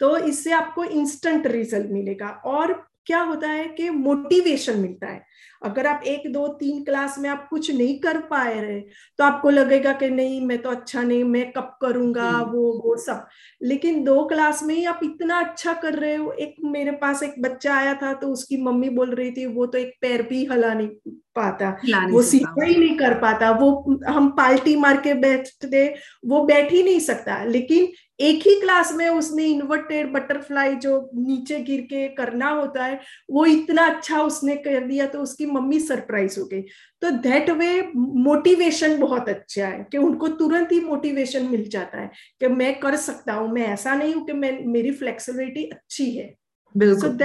तो 0.00 0.16
इससे 0.18 0.52
आपको 0.52 0.84
इंस्टेंट 0.84 1.46
रिज़ल्ट 1.46 1.90
मिलेगा 1.90 2.28
और 2.46 2.72
क्या 3.06 3.20
होता 3.20 3.48
है 3.48 3.64
कि 3.68 3.88
मोटिवेशन 3.90 4.78
मिलता 4.78 5.06
है। 5.06 5.24
अगर 5.64 5.86
आप 5.86 6.02
एक 6.06 6.22
दो 6.32 6.46
तीन 6.48 6.82
क्लास 6.84 7.18
में 7.18 7.28
आप 7.30 7.46
कुछ 7.50 7.70
नहीं 7.70 7.98
कर 8.00 8.18
पाए 8.20 8.60
रहे 8.60 8.80
तो 9.18 9.24
आपको 9.24 9.50
लगेगा 9.50 9.92
कि 9.92 10.08
नहीं 10.10 10.40
मैं 10.40 10.58
तो 10.62 10.70
अच्छा 10.70 11.02
नहीं 11.02 11.22
मैं 11.24 11.50
कब 11.52 11.76
करूँगा 11.82 12.30
वो 12.42 12.62
वो 12.84 12.96
सब। 12.96 13.26
लेकिन 13.60 14.02
दो 14.04 14.24
क्लास 14.24 14.62
में 14.62 14.74
ही 14.74 14.84
आप 14.84 15.00
इतना 15.04 15.38
अच्छा 15.40 15.72
कर 15.72 15.94
रहे 15.94 16.14
हो 16.14 16.30
एक 16.32 16.54
मेरे 16.64 16.92
पास 16.92 17.22
एक 17.22 17.34
बच्चा 17.42 17.74
आया 17.74 17.94
था 17.94 18.12
तो 18.12 18.28
उसकी 18.28 18.56
मम्मी 18.62 18.88
बोल 18.90 19.14
रही 19.14 19.30
थी 19.30 19.46
वो 19.46 19.66
तो 19.66 19.78
एक 19.78 19.94
पैर 20.00 20.22
भी 20.22 20.44
हला 20.44 20.74
नहीं 20.74 21.12
पाता 21.36 21.76
वो 22.10 22.22
सीधा 22.22 22.64
ही 22.64 22.76
नहीं 22.76 22.96
कर 22.98 23.14
पाता 23.14 23.50
वो 23.50 23.98
हम 24.08 24.28
पाल्टी 24.36 24.76
मार 24.76 25.00
के 25.00 25.14
बैठते 25.14 25.86
वो 26.26 26.44
बैठ 26.44 26.72
ही 26.72 26.82
नहीं 26.82 27.00
सकता। 27.00 27.42
लेकिन 27.44 27.88
एक 28.20 28.46
ही 28.46 28.60
क्लास 28.60 28.92
में 28.92 29.08
उसने 29.08 29.44
इन्वर्टेड 29.44 30.12
बटरफ्लाई 30.12 30.74
जो 30.74 31.10
नीचे 31.14 31.60
गिर 31.60 31.80
के 31.80 32.08
करना 32.08 32.48
होता 32.48 32.84
है 32.84 33.00
वो 33.30 33.44
इतना 33.46 33.86
अच्छा 33.86 34.20
उसने 34.22 34.56
कर 34.56 34.86
दिया 34.86 35.06
तो 35.06 35.20
उसकी 35.20 35.46
मम्मी 35.46 35.80
सरप्राइज़ 35.80 36.40
हो 36.40 36.46
गई। 36.46 36.60
तो 37.02 37.10
दैट 37.10 37.50
वे 37.50 37.92
मोटिवेशन 37.96 38.98
बहुत 39.00 39.28
अच्छा 39.28 39.66
है 39.66 39.86
कि 39.92 39.98
उनको 39.98 40.28
तुरंत 40.28 40.72
ही 40.72 40.80
मोटिवेशन 40.80 41.46
मिल 41.46 41.68
जाता 41.68 42.00
है 42.00 42.10
कि 42.40 42.48
मैं 42.48 42.80
कर 42.80 42.96
सकता 42.96 43.32
हूँ 43.32 43.52
मैं 43.52 43.66
ऐसा 43.66 43.94
नहीं 43.94 44.14
हूँ 44.14 44.26
कि 44.26 44.32
मैं 44.32 44.66
मेरी 44.66 44.90
फ्लेक्सिबिलिटी 44.90 45.64
अच्छी 45.64 46.10
है। 46.10 46.34
बिल्कुल 46.76 47.16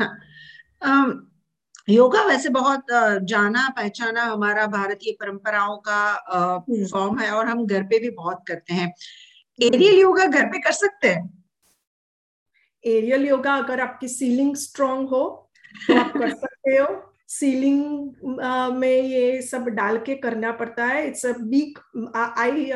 हाँ। 0.00 1.30
योगा 1.88 2.22
वैसे 2.24 2.48
बहुत 2.48 2.84
जाना 3.22 3.68
पहचाना 3.76 4.22
हमारा 4.22 4.66
भारतीय 4.66 5.12
परंपराओं 5.12 5.76
का 5.88 6.14
फॉर्म 6.92 7.10
हम्म। 7.10 7.18
है 7.18 7.30
और 7.30 7.46
हम 7.46 7.66
घर 7.66 7.82
पे 7.82 7.98
भी 7.98 8.10
बहुत 8.10 8.44
करते 8.48 8.74
हैं। 8.74 8.92
एरियल 9.62 10.00
योगा 10.00 10.26
घर 10.26 10.46
पे 10.46 10.58
कर 10.58 10.72
सकते 10.72 11.08
हैं। 11.08 11.44
एरियल 12.84 13.26
योगा 13.26 13.54
अगर 13.54 13.80
आपकी 13.80 14.08
सीलिंग 14.08 14.54
स्ट्रांग 14.56 15.08
हो 15.08 15.50
तो 15.86 15.94
आप 15.94 16.12
कर 16.16 16.34
सकते 16.44 16.76
हो। 16.76 16.86
सीलिंग 17.28 18.10
में 18.78 19.02
ये 19.02 19.42
सब 19.42 19.68
डाल 19.76 19.98
के 19.98 20.14
करना 20.14 20.52
पड़ता 20.52 20.86
है। 20.86 21.06
It's 21.08 21.26
a 21.26 21.32
big 21.32 21.78
I 22.16 22.70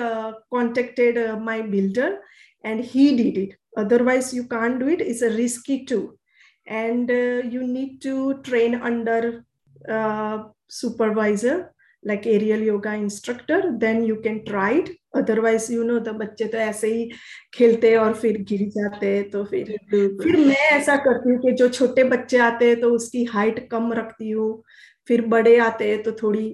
contacted 0.51 1.19
my 1.41 1.63
builder 1.63 2.23
and 2.65 2.81
he 2.85 3.11
did 3.17 3.39
it 3.39 3.57
otherwise 3.79 4.35
you 4.35 4.45
can't 4.45 4.79
do 4.79 4.89
it. 4.89 5.01
It's 5.01 5.23
a 5.23 5.31
risky 5.31 5.85
too. 5.85 6.19
And 6.67 7.11
uh, 7.11 7.43
you 7.49 7.67
need 7.67 8.03
to 8.03 8.43
train 8.43 8.75
under 8.75 9.45
uh, 9.89 10.45
supervisor. 10.69 11.73
Like 12.05 12.27
aerial 12.27 12.61
yoga 12.61 12.95
instructor 12.95 13.57
then 13.79 14.03
you 14.05 14.17
can 14.27 14.45
try 14.45 14.71
it. 14.73 14.91
Otherwise 15.17 15.73
you 15.73 15.83
know 15.85 15.99
तो 15.99 16.13
बच्चे 16.13 16.45
तो 16.45 16.59
ऐसे 16.59 16.89
ही 16.95 17.11
खेलते 17.55 17.95
और 17.97 18.15
फिर 18.15 18.37
गिर 18.43 18.69
जाते 18.71 19.15
हैं 19.17 19.31
तो 19.31 19.45
फिर 19.45 19.77
फिर 20.23 20.37
मैं 20.37 20.69
ऐसा 20.71 20.97
करती 20.97 21.31
हूँ 21.31 21.39
कि 21.43 21.53
जो 21.53 21.69
छोटे 21.69 22.05
बच्चे 22.05 22.39
आते 22.39 22.69
हैं 22.69 22.81
तो 22.81 22.91
उसकी 22.91 23.25
हाइट 23.25 23.69
कम 23.71 23.93
रखती 23.93 24.31
हूँ 24.31 24.63
फिर 25.09 25.27
बड़े 25.27 25.57
आते 25.59 25.91
हैं 25.91 26.03
तो 26.03 26.13
थोड़ी 26.13 26.47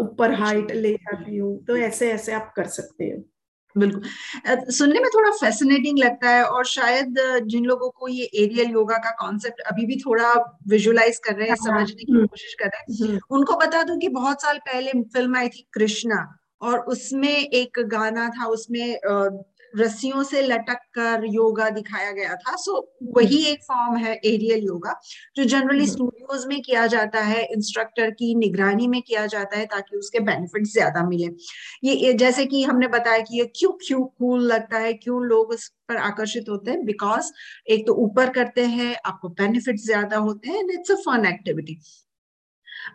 ऊपर 0.00 0.32
हाइट 0.32 0.72
ले 0.72 0.92
जाती 0.94 1.36
हूँ 1.36 1.64
तो 1.64 1.76
ऐसे 1.76 2.10
ऐसे 2.12 2.32
आप 2.32 2.52
कर 2.56 2.66
सकते 2.66 3.04
हो। 3.04 3.22
बिल्कुल 3.76 4.70
सुनने 4.70 5.00
में 5.00 5.08
थोड़ा 5.14 5.30
फैसिनेटिंग 5.30 5.98
लगता 5.98 6.30
है 6.30 6.44
और 6.44 6.66
शायद 6.66 7.16
जिन 7.46 7.64
लोगों 7.64 7.88
को 7.90 8.08
ये 8.08 8.24
एरियल 8.34 8.70
योगा 8.70 8.98
का 8.98 9.10
कॉन्सेप्ट 9.20 9.60
अभी 9.62 9.86
भी 9.86 9.96
थोड़ा 9.96 10.32
विजुअलाइज 10.68 11.18
कर 11.18 11.34
रहे 11.34 11.48
हैं 11.48 11.56
हाँ, 11.60 11.66
समझने 11.66 12.04
की 12.04 12.12
हम्म। 12.12 12.26
कोशिश 12.26 12.54
कर 12.54 12.66
रहे 12.66 12.94
हैं 12.94 13.08
हम्म। 13.08 13.18
उनको 13.30 13.56
बता 13.56 13.82
दूँ 13.82 13.98
कि 13.98 14.08
बहुत 14.10 14.42
साल 14.42 14.58
पहले 14.66 14.92
फ़िल्म 15.14 15.36
आई 15.36 15.48
थी 15.48 15.66
कृष्णा 15.74 16.24
और 16.62 16.78
उसमें 16.88 17.34
एक 17.34 17.78
गाना 17.88 18.28
था 18.30 18.46
उसमें 18.48 18.98
रस्सियों 19.76 20.22
से 20.22 20.42
लटक 20.42 20.78
कर 20.94 21.24
योगा 21.26 21.68
दिखाया 21.70 22.10
गया 22.12 22.34
था। 22.36 22.54
सो 22.56 22.72
so, 22.72 23.16
वही 23.16 23.42
एक 23.46 23.62
फॉर्म 23.64 23.96
है 23.96 24.14
एरियल 24.14 24.64
योगा 24.66 24.94
जो 25.36 25.44
जनरली 25.44 25.86
स्टूडियोज 25.86 26.46
में 26.46 26.60
किया 26.62 26.86
जाता 26.86 27.20
है 27.22 27.42
इंस्ट्रक्टर 27.46 28.10
की 28.12 28.34
निगरानी 28.34 28.86
में 28.88 29.00
किया 29.02 29.26
जाता 29.26 29.58
है 29.58 29.66
ताकि 29.66 29.96
उसके 29.96 30.20
बेनिफिट 30.22 30.66
ज़्यादा 30.66 31.06
मिले। 31.08 31.28
ये 31.84 32.12
जैसे 32.14 32.44
कि 32.46 32.62
हमने 32.62 32.88
बताया 32.88 33.18
कि 33.20 33.38
ये 33.38 33.44
क्यों 33.56 33.70
क्यों 33.86 34.04
कूल 34.18 34.46
लगता 34.46 34.78
है 34.78 34.92
क्यों 34.94 35.22
लोग 35.24 35.54
इस 35.54 35.68
पर 35.88 35.96
आकर्षित 35.96 36.48
होते 36.48 36.70
हैं 36.70 36.84
बिकॉज़ 36.84 37.30
एक 37.68 37.86
तो 37.86 37.94
ऊपर 38.04 38.30
करते 38.30 38.64
हैं 38.66 38.94
आपको 39.06 39.28
बेनिफिट 39.30 39.76
ज़्यादा 39.80 40.16
होते 40.18 40.50
हैं 40.50 40.64
it's 40.74 40.90
a 40.90 40.94
fun 41.06 41.26
activity 41.26 41.78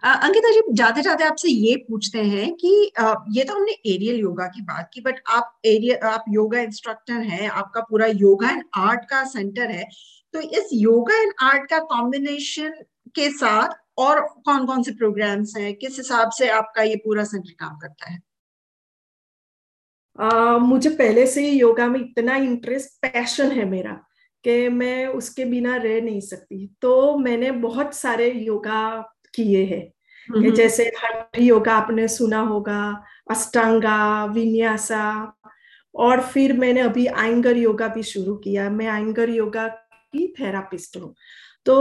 Ankita 0.04 0.52
ji 0.52 0.62
जाते 0.74 1.02
जाते 1.02 1.24
आपसे 1.24 1.50
ये 1.50 1.76
पूछते 1.76 2.20
हैं 2.20 2.54
कि 2.54 2.92
ये 3.32 3.44
तो 3.44 3.54
हमने 3.54 3.72
एरियल 3.72 4.20
योगा 4.20 4.46
की 4.46 4.62
बात 4.62 4.90
की 4.94 5.02
बट 5.02 5.20
आप 5.28 5.60
एरियल 5.66 5.98
आप 5.98 6.26
योगा 6.30 6.60
इंस्ट्रक्टर 6.60 7.14
हैं 7.14 7.50
आपका 7.50 7.82
पूरा 7.82 8.06
योगा 8.06 8.50
एंड 8.50 8.64
आर्ट 8.78 9.00
का 9.10 9.24
सेंटर 9.24 9.72
है 9.72 9.90
तो 10.34 10.42
इस 10.42 10.70
योगा 10.74 11.22
एंड 11.22 11.34
आर्ट 11.42 11.70
का 11.70 11.80
कॉम्बिनेशन 11.80 12.74
के 13.16 13.30
साथ 13.30 13.70
और 13.98 14.22
कौन 14.46 14.66
कौन 14.66 14.84
से 14.84 14.92
प्रोग्राम्स 14.92 15.58
हैं? 15.58 15.76
किस 15.76 15.98
हिसाब 15.98 16.32
से 16.32 16.50
आपका 16.50 16.84
ये 16.84 16.96
पूरा 16.96 17.24
सेंटर 17.24 17.52
काम 17.52 17.78
करता 17.78 18.12
है? 18.12 18.20
uh, 20.20 20.60
मुझे 20.60 20.90
पहले 20.90 21.28
से 21.28 21.50
ही 21.50 21.60
योगा 21.60 21.88
में 21.88 22.00
इतना 22.00 22.36
इंटरेस्ट 22.36 22.90
पैशन 23.02 23.52
है 23.52 23.66
मेरा 23.66 23.92
कि 24.44 24.70
मैं 24.70 25.08
उसके 25.08 25.46
बिना 25.46 25.76
रह 25.76 26.02
नहीं 26.02 26.22
सकती। 26.22 26.76
तो 26.82 27.18
मैंने 27.18 27.52
बहुत 27.52 27.94
सारे 27.94 28.32
योगा 28.32 29.14
किए 29.36 29.66
हैं। 29.66 29.94
कि 30.44 30.52
जैसे 30.52 30.84
हठ 30.84 31.40
योगा 31.40 31.74
आपने 31.74 32.08
सुना 32.08 32.40
होगा 32.40 33.04
अष्टांगा 33.32 34.26
विन्यासा 34.26 35.34
और 35.96 36.22
फिर 36.22 36.54
मैंने 36.54 36.80
अभी 36.80 37.06
आइंगर 37.06 37.58
योगा 37.58 37.88
भी 37.88 38.04
शुरू 38.04 38.36
किया। 38.36 38.70
मैं 38.70 38.88
आइंगर 38.88 39.30
योगा 39.30 39.68
की 39.68 40.36
थेरापिस्ट 40.40 40.98
हूँ। 40.98 41.16
तो 41.66 41.76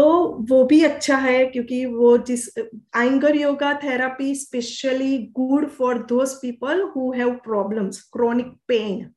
वो 0.51 0.65
भी 0.65 0.85
अच्छा 0.85 1.17
है 1.17 1.47
क्योंकि 1.47 1.87
वो 1.87 2.19
जिस 2.19 2.59
Iyengar 2.97 3.37
yoga 3.37 3.75
therapy 3.75 4.35
specially 4.35 5.19
good 5.19 5.69
for 5.69 5.99
those 5.99 6.31
people 6.31 6.83
who 6.97 7.13
have 7.13 7.31
problems 7.31 8.01
chronic 8.03 8.47
pain 8.47 9.11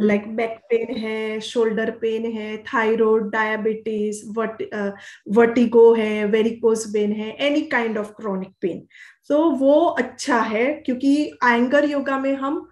like 0.00 0.26
back 0.36 0.58
pain 0.70 0.96
है 0.96 1.40
शोल्डर 1.40 1.90
पेन 1.90 2.26
है 2.32 2.56
थायराइड 2.64 3.30
डायबिटीज़ 3.30 4.22
वर्टिगो 5.28 5.92
है 5.94 6.24
वेरिकोस 6.24 6.86
पेन 6.92 7.12
है 7.12 7.30
any 7.46 7.60
kind 7.66 7.98
of 7.98 8.12
chronic 8.12 8.52
pain 8.60 8.86
तो 9.28 9.50
वो 9.50 9.74
अच्छा 9.84 10.40
है 10.40 10.64
क्योंकि 10.86 11.14
एंगर 11.44 11.88
योगा 11.90 12.18
में 12.18 12.34
हम 12.34 12.68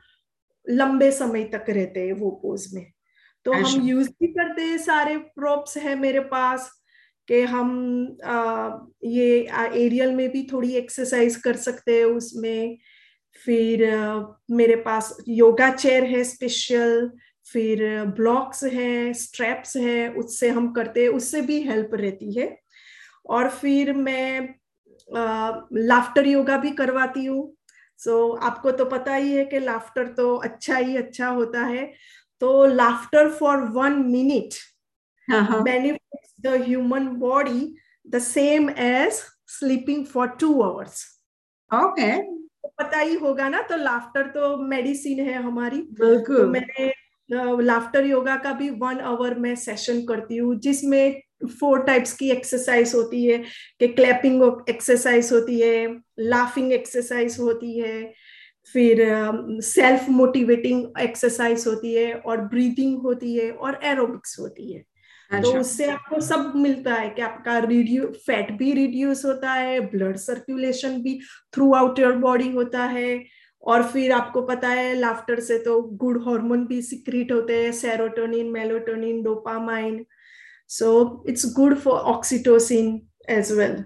लंबे 0.66 1.10
समय 1.12 1.44
तक 1.44 1.64
रहते 1.68 2.06
हैं 2.06 2.12
वो 2.12 2.30
पोज 2.42 2.66
में। 2.74 2.86
तो 3.46 3.52
हम 3.52 3.86
यूज़ 3.88 4.08
भी 4.10 4.26
करते 4.26 4.62
हैं 4.62 4.78
सारे 4.78 5.16
प्रॉप्स 5.16 5.76
है 5.76 5.94
मेरे 5.98 6.20
पास 6.20 6.70
कि 7.28 7.40
हम 7.42 7.70
आ, 8.24 8.70
ये 9.04 9.48
एरियल 9.74 10.12
में 10.12 10.28
भी 10.32 10.42
थोड़ी 10.52 10.72
एक्सरसाइज 10.72 11.36
कर 11.36 11.56
सकते 11.56 11.98
हैं 11.98 12.04
उसमें। 12.04 12.78
फिर 13.44 13.84
मेरे 14.50 14.76
पास 14.76 15.16
योगा 15.28 15.70
चेयर 15.74 16.04
है 16.04 16.22
स्पेशल 16.24 17.10
फिर 17.46 17.82
ब्लॉक्स 18.16 18.64
है 18.64 19.12
स्ट्रैप्स 19.12 19.76
है 19.76 20.08
उससे 20.14 20.48
हम 20.48 20.72
करते 20.72 21.02
हैं 21.02 21.08
उससे 21.08 21.40
भी 21.40 21.60
हेल्प 21.62 21.90
रहती 21.94 22.32
है। 22.32 22.56
और 23.26 23.48
फिर 23.50 23.92
मैं 23.92 24.54
लाफ्टर 25.88 26.26
योगा 26.26 26.56
भी 26.58 26.70
करवाती 26.70 27.24
हूँ। 27.24 27.52
सो 28.00 28.36
so, 28.36 28.42
आपको 28.42 28.70
तो 28.70 28.84
पता 28.84 29.14
ही 29.14 29.32
है 29.32 29.44
कि 29.44 29.58
लाफ्टर 29.58 30.06
तो 30.12 30.34
अच्छा 30.36 30.76
ही 30.76 30.96
अच्छा 30.96 31.28
होता 31.28 31.64
है। 31.64 31.92
तो 32.42 32.66
laughter 32.66 33.30
for 33.32 33.60
one 33.72 33.92
minute 34.06 34.54
benefits 35.28 36.40
the 36.40 36.62
human 36.62 37.06
body 37.18 37.74
the 38.06 38.18
same 38.18 38.70
as 38.70 39.22
sleeping 39.48 40.04
for 40.06 40.28
two 40.40 40.60
hours 40.62 41.04
okay 41.70 42.10
पता 42.78 42.98
ही 42.98 43.14
होगा 43.14 43.48
ना 43.48 43.60
तो 43.62 43.76
लाफ्टर 43.76 44.26
तो 44.30 44.56
मेडिसिन 44.58 45.20
है 45.20 45.42
हमारी। 45.42 45.80
बिल्कुल। 46.00 46.36
तो 46.36 46.46
मैंने 46.46 46.92
लाफ्टर 47.62 48.06
योगा 48.06 48.36
का 48.36 48.52
भी 48.52 48.68
वन 48.70 48.98
आवर 49.02 49.34
में 49.38 49.54
सेशन 49.56 50.00
करती 50.06 50.36
हूँ 50.36 50.54
जिसमें 50.60 51.22
फोर 51.60 51.82
टाइप्स 51.82 52.12
की 52.12 52.30
एक्सरसाइज 52.30 52.94
होती 52.94 53.24
है 53.24 53.38
कि 53.80 53.88
क्लैपिंग 53.88 54.42
एक्सरसाइज 54.68 55.32
होती 55.32 55.60
है 55.60 55.86
लाफिंग 56.20 56.72
एक्सरसाइज 56.72 57.36
होती 57.40 57.78
है 57.78 58.12
फिर 58.74 59.02
सेल्फ 59.62 60.08
मोटिवेटिंग 60.10 60.84
एक्सरसाइज 61.00 61.64
होती 61.66 61.94
है 61.94 62.12
और 62.14 62.40
ब्रीथिंग 62.44 62.98
होती 63.02 63.34
है 63.36 63.50
और 63.50 63.80
एरोबिक्स 63.84 64.38
होती 64.40 64.72
है। 64.72 64.82
तो 65.30 65.36
अच्छा। 65.36 65.58
उससे 65.60 65.86
आपको 65.90 66.20
सब 66.20 66.52
मिलता 66.56 66.94
है 66.94 67.08
कि 67.10 67.22
आपका 67.22 67.58
रिड्यू 67.58 68.04
फैट 68.26 68.52
भी 68.58 68.72
रिड्यूस 68.72 69.24
होता 69.24 69.52
है 69.52 69.80
ब्लड 69.90 70.16
सर्कुलेशन 70.16 71.00
भी 71.02 71.18
थ्रू 71.54 71.72
आउट 71.74 71.98
योर 71.98 72.12
बॉडी 72.18 72.50
होता 72.50 72.84
है 72.84 73.24
और 73.62 73.82
फिर 73.82 74.12
आपको 74.12 74.42
पता 74.42 74.68
है 74.68 74.94
लाफ्टर 74.94 75.40
से 75.40 75.58
तो 75.58 75.80
गुड 76.00 76.22
हार्मोन 76.26 76.66
भी 76.66 76.80
सिक्रीट 76.82 77.32
होते 77.32 77.62
हैं 77.62 77.72
serotonin 77.72 78.52
melatonin 78.52 79.22
dopamine 79.22 80.04
so 80.70 81.24
it's 81.28 81.52
good 81.56 81.76
for 81.78 81.98
oxytocin 82.12 83.00
as 83.30 83.52
well 83.52 83.76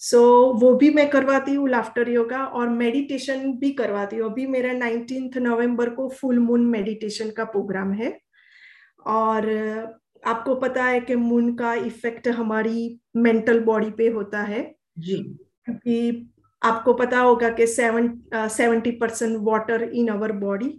so 0.00 0.22
वो 0.60 0.74
भी 0.74 0.90
मैं 0.90 1.08
करवाती 1.10 1.54
हूँ 1.54 1.68
लाफ्टर 1.68 2.08
योगा 2.08 2.44
और 2.44 2.68
मेडिटेशन 2.68 3.52
भी 3.58 3.70
करवाती 3.72 4.16
हूँ। 4.16 4.30
अभी 4.30 4.46
मेरा 4.46 4.72
नाइनटीन 4.72 5.30
नवंबर 5.36 5.90
को 5.90 6.08
फुल 6.10 6.38
मून 6.38 6.64
मेडिटेशन 6.66 7.30
का 7.30 7.44
प्रोग्राम 7.46 7.92
है। 7.92 8.18
और 9.06 9.46
आपको 10.22 10.54
पता 10.54 10.84
है 10.84 11.00
कि 11.00 11.14
मून 11.16 11.54
का 11.54 11.74
इफ़ेक्ट 11.76 12.28
हमारी 12.30 13.00
मेंटल 13.16 13.60
बॉडी 13.60 13.90
पे 13.90 14.08
होता 14.08 14.42
है। 14.42 14.62
जी। 14.98 15.16
क्योंकि 15.66 16.28
आपको 16.62 16.92
पता 16.94 17.20
होगा 17.20 17.48
कि 17.50 17.66
seven 17.66 18.10
seventy 18.34 18.90
percent 18.90 19.36
water 19.42 19.82
in 19.84 20.08
our 20.08 20.32
body 20.38 20.72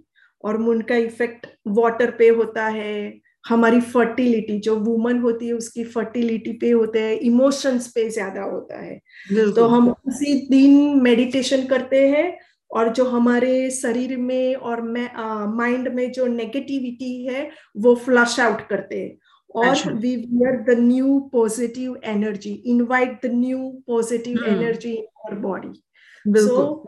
और 0.43 0.57
मून 0.57 0.81
का 0.81 0.95
इफ़ेक्ट 0.97 1.47
वाटर 1.69 2.11
पे 2.11 2.27
होता 2.29 2.67
है। 2.67 3.21
हमारी 3.45 3.79
फर्टिलिटी 3.81 4.57
जो 4.59 4.75
वुमन 4.75 5.17
होती 5.19 5.47
है 5.47 5.53
उसकी 5.53 5.83
फर्टिलिटी 5.85 6.51
पे 6.53 6.69
होते 6.71 6.99
हैं 6.99 7.17
इमोशंस 7.21 7.87
पे 7.87 8.09
ज़्यादा 8.09 8.43
होता 8.43 8.79
है। 8.79 8.99
तो 9.55 9.65
हम 9.67 9.89
उसी 9.89 10.35
दिन 10.49 11.01
मेडिटेशन 11.03 11.65
करते 11.67 12.07
हैं 12.09 12.37
और 12.71 12.93
जो 12.93 13.05
हमारे 13.05 13.69
शरीर 13.71 14.15
में 14.17 14.55
और 14.55 14.81
माइंड 14.81 15.87
में 15.87 16.11
जो 16.11 16.27
नेगेटिविटी 16.27 17.25
है 17.25 17.49
वो 17.77 17.95
फ्लश 17.95 18.39
आउट 18.39 18.61
करते 18.67 19.01
हैं। 19.01 19.17
और 19.55 19.93
we 19.93 20.15
wear 20.15 20.59
the 20.67 20.77
new 20.79 21.19
positive 21.33 21.99
energy 22.05 22.53
invite 22.67 23.19
the 23.25 23.31
new 23.33 23.69
positive 23.87 24.43
energy 24.45 24.91
in 24.91 25.05
our 25.25 25.39
body 25.39 25.73
so 26.39 26.85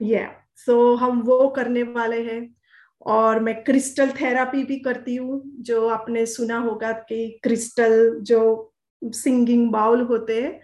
yeah 0.00 0.30
so 0.66 0.94
हम 0.96 1.20
वो 1.22 1.48
करने 1.48 1.82
वाले 1.82 2.22
हैं। 2.22 2.42
और 3.06 3.40
मैं 3.40 3.54
क्रिस्टल 3.64 4.10
थेरापी 4.10 4.62
भी 4.64 4.78
करती 4.78 5.14
हूँ 5.16 5.42
जो 5.60 5.86
आपने 5.88 6.24
सुना 6.26 6.58
होगा 6.58 6.92
कि 7.08 7.40
क्रिस्टल 7.42 8.18
जो 8.22 8.40
सिंगिंग 9.02 9.70
बाउल 9.72 10.00
होते 10.06 10.40
हैं 10.42 10.60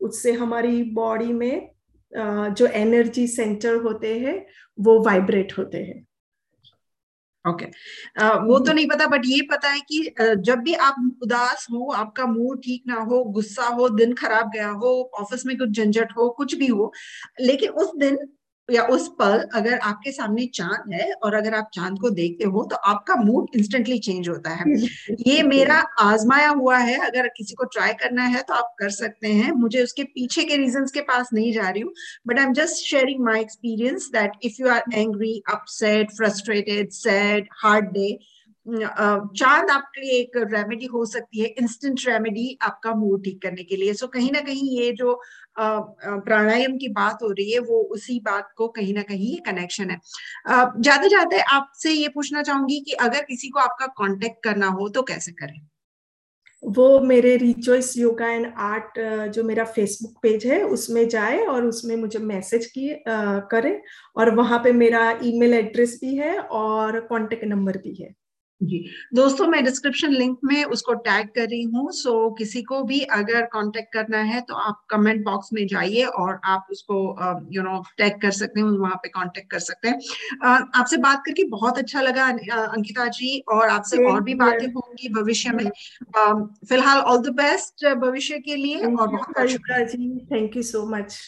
उससे 0.00 0.32
हमारी 0.32 0.82
बॉडी 0.94 1.32
में 1.32 1.70
जो 2.12 2.66
एनर्जी 2.66 3.26
सेंटर 3.26 3.74
होते 3.82 4.18
हैं 4.18 4.44
वो 4.78 4.98
वाइब्रेट 5.02 5.52
होते 5.58 5.78
हैं। 5.78 6.04
Okay 7.48 7.64
okay. 7.64 7.76
uh, 8.22 8.44
वो 8.44 8.58
तो 8.58 8.72
नहीं 8.72 8.86
पता 8.88 9.06
बट 9.06 9.22
ये 9.24 9.40
पता 9.42 9.68
है 9.68 9.80
कि 9.80 10.14
uh, 10.20 10.34
जब 10.34 10.58
भी 10.58 10.74
आप 10.74 11.18
उदास 11.22 11.66
हो 11.72 11.90
आपका 11.92 12.26
मूड 12.26 12.62
ठीक 12.62 12.82
ना 12.86 12.94
हो 12.94 13.24
गुस्सा 13.24 13.66
हो 13.68 13.88
दिन 13.88 14.14
खराब 14.14 14.50
गया 14.50 14.68
हो 14.68 15.10
ऑफ़िस 15.20 15.46
में 15.46 15.58
कुछ 15.58 15.70
झंझट 15.70 16.12
हो 16.16 16.28
कुछ 16.30 16.54
भी 16.54 16.66
हो 16.66 16.92
लेकिन 17.40 17.70
उस 17.70 17.96
दिन 17.96 18.18
या 18.70 18.82
उस 18.86 19.08
पल 19.18 19.38
अगर 19.54 19.78
आपके 19.78 20.12
सामने 20.12 20.46
चाँद 20.54 20.92
है 20.94 21.10
और 21.24 21.34
अगर 21.34 21.54
आप 21.54 21.70
चाँद 21.74 21.98
को 21.98 22.10
देखते 22.10 22.44
हो 22.44 22.64
तो 22.70 22.76
आपका 22.76 23.14
मूड 23.16 23.56
इंस्टेंटली 23.56 23.98
चेंज 23.98 24.28
होता 24.28 24.50
है। 24.50 24.64
ये 25.26 25.42
मेरा 25.50 25.78
आजमाया 26.00 26.48
हुआ 26.50 26.78
है 26.78 26.96
अगर 27.06 27.28
किसी 27.28 27.54
को 27.54 27.64
ट्राई 27.64 27.92
करना 27.92 28.24
है 28.26 28.42
तो 28.42 28.54
आप 28.54 28.74
कर 28.78 28.90
सकते 28.90 29.28
हैं। 29.28 29.50
मुझे 29.52 29.82
उसके 29.82 30.04
पीछे 30.04 30.44
के 30.44 30.56
रीजन 30.56 30.86
के 30.94 31.00
पास 31.02 31.30
नहीं 31.34 31.52
जा 31.52 31.68
रही 31.68 31.82
हूँ 31.82 31.92
but 32.28 32.38
I 32.38 32.44
am 32.44 32.52
just 32.52 32.84
sharing 32.84 33.24
my 33.24 33.40
experience 33.40 34.08
that 34.12 34.32
if 34.42 34.62
you 34.62 34.68
are 34.68 34.82
angry 34.94 35.42
upset 35.52 36.10
frustrated 36.10 36.90
sad 36.92 37.48
hard 37.62 37.86
day 37.92 38.18
चाँद 38.66 39.70
आपके 39.70 40.00
लिए 40.00 40.18
एक 40.20 40.36
रेमेडी 40.52 40.86
हो 40.86 41.04
सकती 41.06 41.40
है 41.40 41.46
इंस्टेंट 41.60 42.00
रेमेडी 42.06 42.58
आपका 42.62 42.94
मूड 42.94 43.22
ठीक 43.24 43.40
करने 43.42 43.62
के 43.64 43.76
लिए। 43.76 43.94
सो 43.94 44.06
so, 44.06 44.12
कहीं 44.12 44.30
ना 44.32 44.40
कहीं 44.40 44.78
ये 44.78 44.92
जो 44.92 45.20
प्राणायाम 45.58 46.76
की 46.78 46.88
बात 46.90 47.22
हो 47.22 47.30
रही 47.30 47.50
है 47.52 47.58
वो 47.60 47.80
उसी 47.94 48.18
बात 48.24 48.52
को 48.56 48.68
कहीं 48.70 48.94
ना 48.94 49.02
कहीं 49.02 49.36
कनेक्शन 49.46 49.90
है। 49.90 49.98
जाते 50.80 51.08
जाते 51.08 51.40
आपसे 51.52 51.92
ये 51.92 52.08
पूछना 52.08 52.42
चाहूँगी 52.42 52.80
कि 52.80 52.92
अगर 53.00 53.24
किसी 53.24 53.48
को 53.48 53.60
आपका 53.60 53.86
कांटेक्ट 53.98 54.42
करना 54.44 54.66
हो 54.70 54.88
तो 54.90 55.02
कैसे 55.02 55.32
करें? 55.32 55.60
वो 56.62 57.00
मेरे 57.00 57.36
रिचोइस 57.36 57.96
योगा 57.98 58.28
एंड 58.28 58.46
आर्ट 58.58 58.98
जो 59.34 59.44
मेरा 59.44 59.64
फेसबुक 59.66 60.18
पेज 60.22 60.46
है 60.46 60.62
उसमें 60.64 61.08
जाए 61.08 61.38
और 61.46 61.64
उसमें 61.66 61.94
मुझे 61.96 62.18
मैसेज 62.20 62.66
किए 62.66 63.02
करे। 63.08 63.80
और 64.16 64.34
वहाँ 64.34 64.58
पे 64.64 64.72
मेरा 64.74 65.10
ईमेल 65.24 65.54
एड्रेस 65.54 65.98
भी 66.02 66.14
है 66.16 66.38
और 66.38 67.00
कांटेक्ट 67.10 67.44
नंबर 67.44 67.78
भी 67.78 67.94
है। 67.94 68.14
जी। 68.62 68.84
दोस्तों 69.14 69.46
मैं 69.46 69.64
डिस्क्रिप्शन 69.64 70.10
लिंक 70.10 70.38
में 70.44 70.64
उसको 70.64 70.94
टैग 70.94 71.26
कर 71.26 71.48
रही 71.48 71.62
हूँ 71.62 71.92
सो 71.92 72.30
किसी 72.30 72.62
को 72.62 72.82
भी 72.82 73.00
अगर 73.00 73.42
कांटेक्ट 73.42 73.92
करना 73.92 74.18
है 74.18 74.40
तो 74.40 74.54
आप 74.54 74.84
कमेंट 74.90 75.24
बॉक्स 75.24 75.48
में 75.52 75.66
जाइए 75.66 76.02
और 76.02 76.40
आप 76.44 76.66
उसको 76.70 76.94
यू 77.52 77.62
नो 77.62 77.84
टैग 77.98 78.20
कर 78.22 78.30
सकते 78.30 78.60
हैं 78.60 78.66
वहाँ 78.66 78.96
पे 78.96 79.08
कांटेक्ट 79.08 79.50
कर 79.50 79.58
सकते 79.58 79.88
हैं। 79.88 79.98
uh, 79.98 80.64
आपसे 80.74 80.96
बात 80.96 81.22
करके 81.26 81.44
बहुत 81.44 81.78
अच्छा 81.78 82.00
लगा 82.00 82.28
अंकिता 82.66 83.06
जी 83.06 83.38
और 83.48 83.68
आपसे 83.68 84.04
और 84.04 84.22
भी 84.22 84.34
बातें 84.34 84.66
होंगी 84.66 85.08
भविष्य 85.08 85.50
में। 85.50 85.64
uh, 85.64 86.66
फ़िलहाल 86.68 86.98
ऑल 86.98 87.18
द 87.18 87.34
बेस्ट 87.34 87.86
भविष्य 87.86 88.38
के 88.38 88.56
लिए 88.56 88.76
और 88.76 89.08
बहुत 89.08 89.46
शुक्रिया। 89.48 89.84
जी। 89.84 90.26
Thank 90.32 90.56
you 90.56 90.62
so 90.62 90.86
much 90.86 91.18